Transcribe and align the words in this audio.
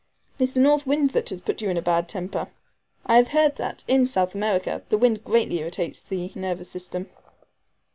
"It's 0.39 0.53
the 0.53 0.59
north 0.59 0.87
wind 0.87 1.11
that 1.11 1.29
has 1.29 1.41
put 1.41 1.61
you 1.61 1.69
in 1.69 1.77
a 1.77 1.81
bad 1.83 2.09
temper. 2.09 2.47
I 3.05 3.17
have 3.17 3.27
heard 3.27 3.57
that, 3.57 3.83
in 3.87 4.07
South 4.07 4.33
America, 4.33 4.81
the 4.89 4.97
wind 4.97 5.23
greatly 5.23 5.59
irritates 5.59 5.99
the 5.99 6.31
nervous 6.33 6.71
system." 6.71 7.05